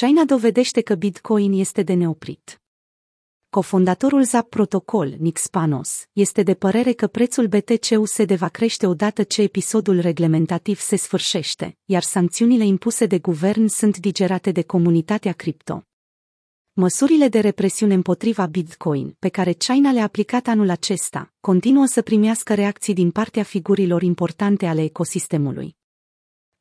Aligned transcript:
China 0.00 0.24
dovedește 0.24 0.80
că 0.80 0.94
Bitcoin 0.94 1.52
este 1.52 1.82
de 1.82 1.94
neoprit. 1.94 2.62
Cofondatorul 3.50 4.24
Zap 4.24 4.48
Protocol, 4.48 5.14
Nick 5.18 5.38
Spanos, 5.38 6.06
este 6.12 6.42
de 6.42 6.54
părere 6.54 6.92
că 6.92 7.06
prețul 7.06 7.46
BTC-USD 7.46 8.32
va 8.32 8.48
crește 8.48 8.86
odată 8.86 9.22
ce 9.22 9.42
episodul 9.42 10.00
reglementativ 10.00 10.78
se 10.78 10.96
sfârșește, 10.96 11.76
iar 11.84 12.02
sancțiunile 12.02 12.64
impuse 12.64 13.06
de 13.06 13.18
guvern 13.18 13.66
sunt 13.66 13.98
digerate 13.98 14.50
de 14.50 14.62
comunitatea 14.62 15.32
cripto. 15.32 15.82
Măsurile 16.72 17.28
de 17.28 17.40
represiune 17.40 17.94
împotriva 17.94 18.46
Bitcoin, 18.46 19.16
pe 19.18 19.28
care 19.28 19.52
China 19.52 19.92
le-a 19.92 20.04
aplicat 20.04 20.46
anul 20.46 20.70
acesta, 20.70 21.32
continuă 21.40 21.86
să 21.86 22.02
primească 22.02 22.54
reacții 22.54 22.94
din 22.94 23.10
partea 23.10 23.42
figurilor 23.42 24.02
importante 24.02 24.66
ale 24.66 24.82
ecosistemului. 24.82 25.76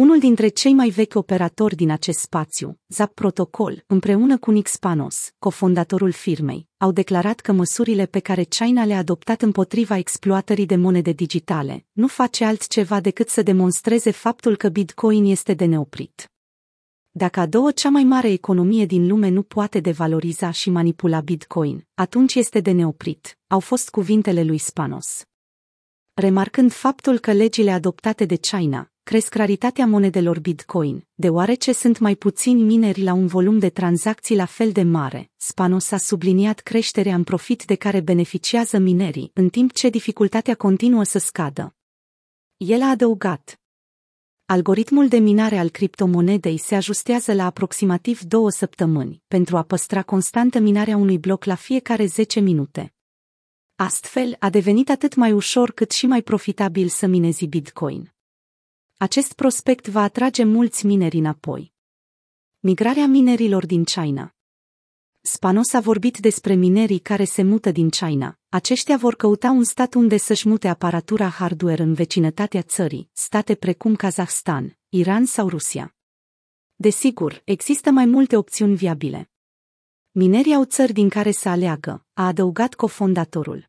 Unul 0.00 0.18
dintre 0.18 0.48
cei 0.48 0.72
mai 0.72 0.88
vechi 0.88 1.14
operatori 1.14 1.74
din 1.74 1.90
acest 1.90 2.18
spațiu, 2.18 2.78
Zap 2.88 3.14
Protocol, 3.14 3.84
împreună 3.86 4.38
cu 4.38 4.50
Nick 4.50 4.68
Spanos, 4.68 5.30
cofondatorul 5.38 6.10
firmei, 6.10 6.68
au 6.76 6.92
declarat 6.92 7.40
că 7.40 7.52
măsurile 7.52 8.06
pe 8.06 8.18
care 8.18 8.42
China 8.42 8.84
le-a 8.84 8.98
adoptat 8.98 9.42
împotriva 9.42 9.96
exploatării 9.96 10.66
de 10.66 10.76
monede 10.76 11.12
digitale 11.12 11.86
nu 11.92 12.06
face 12.06 12.44
altceva 12.44 13.00
decât 13.00 13.28
să 13.28 13.42
demonstreze 13.42 14.10
faptul 14.10 14.56
că 14.56 14.68
Bitcoin 14.68 15.24
este 15.24 15.54
de 15.54 15.64
neoprit. 15.64 16.30
Dacă 17.10 17.40
a 17.40 17.46
doua 17.46 17.70
cea 17.70 17.88
mai 17.88 18.04
mare 18.04 18.28
economie 18.30 18.86
din 18.86 19.06
lume 19.06 19.28
nu 19.28 19.42
poate 19.42 19.80
devaloriza 19.80 20.50
și 20.50 20.70
manipula 20.70 21.20
Bitcoin, 21.20 21.86
atunci 21.94 22.34
este 22.34 22.60
de 22.60 22.70
neoprit, 22.70 23.38
au 23.46 23.60
fost 23.60 23.90
cuvintele 23.90 24.42
lui 24.42 24.58
Spanos. 24.58 25.24
Remarcând 26.14 26.72
faptul 26.72 27.18
că 27.18 27.32
legile 27.32 27.70
adoptate 27.70 28.24
de 28.24 28.36
China 28.36 28.89
cresc 29.02 29.34
raritatea 29.34 29.86
monedelor 29.86 30.40
Bitcoin, 30.40 31.06
deoarece 31.14 31.72
sunt 31.72 31.98
mai 31.98 32.14
puțini 32.14 32.62
mineri 32.62 33.02
la 33.02 33.12
un 33.12 33.26
volum 33.26 33.58
de 33.58 33.68
tranzacții 33.68 34.36
la 34.36 34.44
fel 34.44 34.72
de 34.72 34.82
mare. 34.82 35.30
Spanos 35.36 35.90
a 35.90 35.96
subliniat 35.96 36.60
creșterea 36.60 37.14
în 37.14 37.24
profit 37.24 37.64
de 37.64 37.74
care 37.74 38.00
beneficiază 38.00 38.78
minerii, 38.78 39.30
în 39.34 39.48
timp 39.48 39.72
ce 39.72 39.88
dificultatea 39.88 40.54
continuă 40.54 41.02
să 41.02 41.18
scadă. 41.18 41.74
El 42.56 42.82
a 42.82 42.88
adăugat. 42.88 43.60
Algoritmul 44.44 45.08
de 45.08 45.18
minare 45.18 45.58
al 45.58 45.68
criptomonedei 45.68 46.58
se 46.58 46.74
ajustează 46.74 47.32
la 47.32 47.44
aproximativ 47.44 48.20
două 48.20 48.50
săptămâni, 48.50 49.22
pentru 49.28 49.56
a 49.56 49.62
păstra 49.62 50.02
constantă 50.02 50.58
minarea 50.58 50.96
unui 50.96 51.18
bloc 51.18 51.44
la 51.44 51.54
fiecare 51.54 52.06
10 52.06 52.40
minute. 52.40 52.94
Astfel, 53.76 54.36
a 54.38 54.50
devenit 54.50 54.90
atât 54.90 55.14
mai 55.14 55.32
ușor 55.32 55.70
cât 55.70 55.90
și 55.90 56.06
mai 56.06 56.22
profitabil 56.22 56.88
să 56.88 57.06
minezi 57.06 57.46
Bitcoin 57.46 58.12
acest 59.02 59.32
prospect 59.32 59.88
va 59.88 60.02
atrage 60.02 60.44
mulți 60.44 60.86
mineri 60.86 61.16
înapoi. 61.16 61.72
Migrarea 62.58 63.06
minerilor 63.06 63.66
din 63.66 63.84
China 63.84 64.34
Spanos 65.20 65.72
a 65.72 65.80
vorbit 65.80 66.18
despre 66.18 66.54
minerii 66.54 66.98
care 66.98 67.24
se 67.24 67.42
mută 67.42 67.70
din 67.70 67.88
China. 67.88 68.38
Aceștia 68.48 68.96
vor 68.96 69.14
căuta 69.14 69.50
un 69.50 69.64
stat 69.64 69.94
unde 69.94 70.16
să-și 70.16 70.48
mute 70.48 70.68
aparatura 70.68 71.28
hardware 71.28 71.82
în 71.82 71.94
vecinătatea 71.94 72.62
țării, 72.62 73.10
state 73.12 73.54
precum 73.54 73.96
Kazahstan, 73.96 74.78
Iran 74.88 75.24
sau 75.24 75.48
Rusia. 75.48 75.94
Desigur, 76.74 77.42
există 77.44 77.90
mai 77.90 78.06
multe 78.06 78.36
opțiuni 78.36 78.76
viabile. 78.76 79.30
Minerii 80.10 80.54
au 80.54 80.64
țări 80.64 80.92
din 80.92 81.08
care 81.08 81.30
să 81.30 81.48
aleagă, 81.48 82.06
a 82.12 82.26
adăugat 82.26 82.74
cofondatorul. 82.74 83.68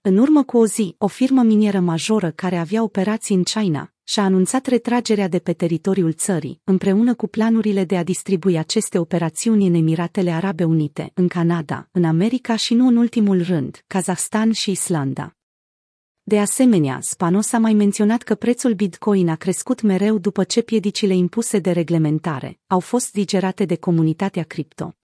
În 0.00 0.16
urmă 0.16 0.44
cu 0.44 0.58
o 0.58 0.66
zi, 0.66 0.94
o 0.98 1.06
firmă 1.06 1.42
minieră 1.42 1.80
majoră 1.80 2.30
care 2.30 2.56
avea 2.56 2.82
operații 2.82 3.34
în 3.34 3.42
China 3.42 3.92
și-a 4.10 4.22
anunțat 4.22 4.66
retragerea 4.66 5.28
de 5.28 5.38
pe 5.38 5.52
teritoriul 5.52 6.12
țării, 6.12 6.60
împreună 6.64 7.14
cu 7.14 7.26
planurile 7.26 7.84
de 7.84 7.96
a 7.96 8.02
distribui 8.02 8.58
aceste 8.58 8.98
operațiuni 8.98 9.66
în 9.66 9.74
Emiratele 9.74 10.30
Arabe 10.30 10.64
Unite, 10.64 11.10
în 11.14 11.28
Canada, 11.28 11.88
în 11.92 12.04
America 12.04 12.56
și 12.56 12.74
nu 12.74 12.86
în 12.86 12.96
ultimul 12.96 13.42
rând, 13.42 13.84
Kazahstan 13.86 14.52
și 14.52 14.70
Islanda. 14.70 15.36
De 16.22 16.38
asemenea, 16.38 16.98
Spanos 17.00 17.52
a 17.52 17.58
mai 17.58 17.72
menționat 17.72 18.22
că 18.22 18.34
prețul 18.34 18.74
Bitcoin 18.74 19.28
a 19.28 19.36
crescut 19.36 19.82
mereu 19.82 20.18
după 20.18 20.44
ce 20.44 20.62
piedicile 20.62 21.14
impuse 21.14 21.58
de 21.58 21.70
reglementare 21.70 22.58
au 22.66 22.80
fost 22.80 23.12
digerate 23.12 23.64
de 23.64 23.76
comunitatea 23.76 24.42
cripto. 24.42 24.94